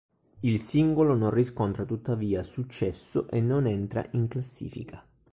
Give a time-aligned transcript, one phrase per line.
[0.39, 5.05] Il singolo non riscontra tuttavia successo e non entra in classifica.